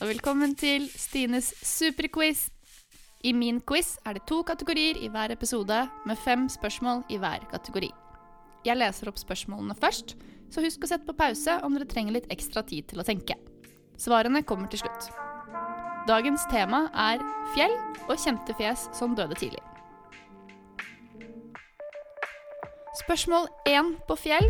[0.00, 2.46] og velkommen til Stines superquiz.
[3.20, 5.76] I min quiz er det to kategorier i hver episode,
[6.06, 7.90] med fem spørsmål i hver kategori.
[8.64, 10.16] Jeg leser opp spørsmålene først,
[10.48, 13.36] så husk å sette på pause om dere trenger litt ekstra tid til å tenke.
[14.00, 15.10] Svarene kommer til slutt.
[16.08, 17.20] Dagens tema er
[17.52, 17.76] fjell
[18.08, 19.60] og kjente fjes som døde tidlig.
[23.04, 24.48] Spørsmål én på fjell.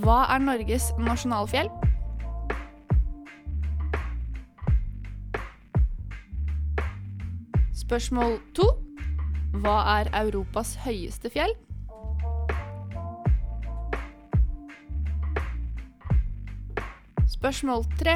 [0.00, 1.68] Hva er Norges nasjonalfjell?
[7.92, 8.64] Spørsmål to.
[9.60, 11.50] Hva er Europas høyeste fjell?
[17.34, 18.14] Spørsmål tre.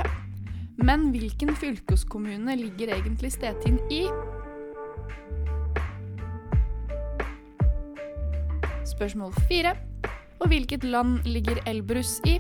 [0.81, 4.07] Men hvilken fylkeskommune ligger egentlig Stetin i?
[8.97, 9.77] Spørsmål fire.
[10.41, 12.39] Og hvilket land ligger Elbrus i?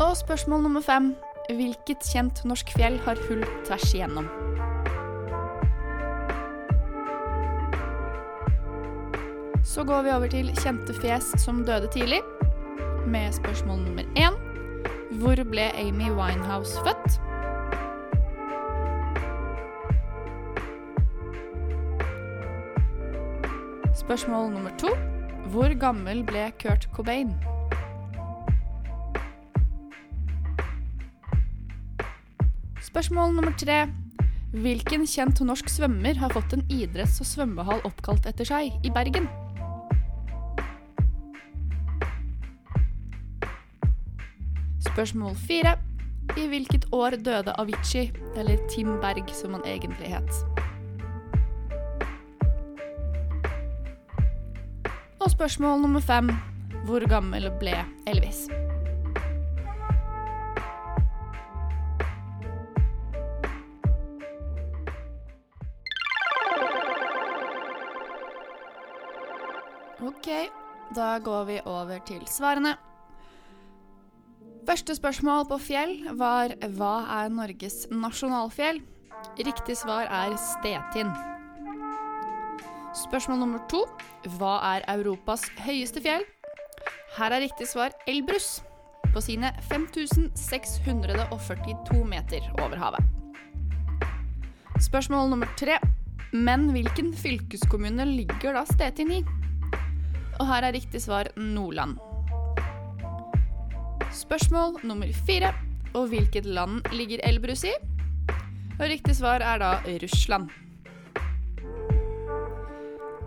[0.00, 1.16] Og spørsmål nummer fem.
[1.52, 4.28] Hvilket kjent norsk fjell har hull tvers igjennom?
[9.64, 12.22] Så går vi over til kjente fjes som døde tidlig,
[13.06, 14.40] med spørsmål nummer én.
[15.20, 17.20] Hvor ble Amy Winehouse født?
[24.00, 24.96] Spørsmål nummer to.
[25.52, 27.36] Hvor gammel ble Kurt Cobain?
[32.80, 33.82] Spørsmål nummer tre.
[34.50, 39.28] Hvilken kjent norsk svømmer har fått en idretts- og svømmehall oppkalt etter seg i Bergen?
[44.88, 45.76] Spørsmål fire.
[46.38, 50.30] I hvilket år døde Avicii, eller Tim Berg som han egentlig het?
[55.20, 56.30] Og spørsmål nummer fem.
[56.86, 57.76] Hvor gammel ble
[58.08, 58.46] Elvis?
[70.00, 70.48] Ok,
[70.96, 72.76] da går vi over til svarene.
[74.68, 78.80] Første spørsmål på fjell var hva er Norges nasjonalfjell?
[79.36, 81.10] Riktig svar er Stetin.
[82.96, 83.84] Spørsmål nummer to
[84.38, 86.24] hva er Europas høyeste fjell?
[87.18, 88.62] Her er riktig svar Elbrus,
[89.12, 93.04] på sine 5642 meter over havet.
[94.80, 95.76] Spørsmål nummer tre
[96.32, 99.20] men hvilken fylkeskommune ligger da Stetin i?
[100.40, 101.98] Og her er riktig svar Nordland.
[104.16, 105.52] Spørsmål nummer fire.
[105.94, 107.72] Og hvilket land ligger Elbrus i?
[108.78, 109.70] Og riktig svar er da
[110.02, 110.48] Russland.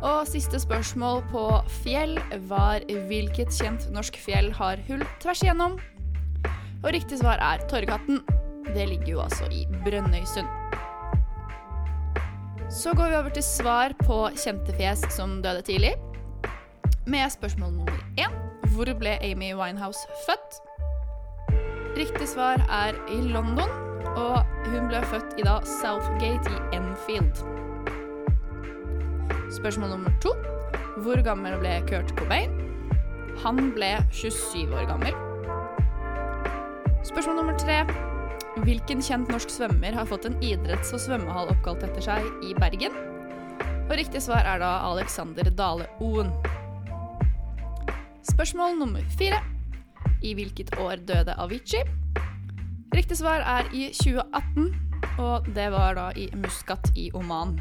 [0.04, 1.44] Og siste spørsmål på
[1.84, 2.18] fjell
[2.50, 5.78] var hvilket kjent norsk fjell har hull tvers igjennom?
[6.84, 8.24] Og riktig svar er Torghatten.
[8.74, 10.48] Det ligger jo altså i Brønnøysund.
[12.72, 15.94] Så går vi over til svar på kjente fjes som døde tidlig.
[17.06, 18.32] Med spørsmål nummer én.
[18.74, 20.54] Hvor ble Amy Winehouse født?
[21.98, 23.70] Riktig svar er i London,
[24.16, 27.44] og hun ble født i da Southgate i Enfield.
[29.52, 30.32] Spørsmål nummer to.
[30.98, 32.56] Hvor gammel ble Kurt Cobain?
[33.44, 35.14] Han ble 27 år gammel.
[37.04, 37.84] Spørsmål nummer tre.
[38.64, 42.96] Hvilken kjent norsk svømmer har fått en idretts- og svømmehall oppkalt etter seg i Bergen?
[43.90, 46.32] Og riktig svar er da Alexander Dale Oen.
[48.24, 49.42] Spørsmål nummer fire.
[50.24, 51.84] I hvilket år døde Avicii?
[52.96, 54.76] Riktig svar er i 2018,
[55.20, 57.58] og det var da i Muscat i Oman.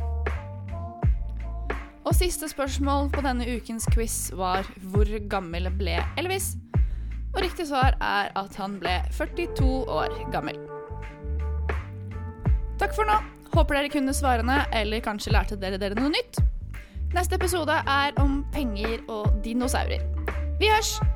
[2.05, 6.55] Og siste spørsmål på denne ukens quiz var hvor gammel ble Elvis?
[7.35, 10.63] Og riktig svar er at han ble 42 år gammel.
[12.79, 13.19] Takk for nå.
[13.53, 16.39] Håper dere kunne svarene, eller kanskje lærte dere dere noe nytt.
[17.13, 20.12] Neste episode er om penger og dinosaurer.
[20.63, 21.12] Vi hørs!